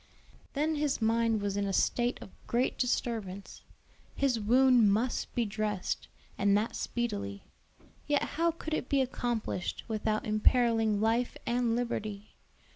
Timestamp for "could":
8.49-8.73